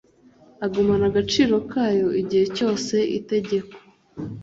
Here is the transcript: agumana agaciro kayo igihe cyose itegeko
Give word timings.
agumana 0.65 1.05
agaciro 1.11 1.55
kayo 1.71 2.07
igihe 2.21 2.45
cyose 2.57 2.95
itegeko 3.19 3.75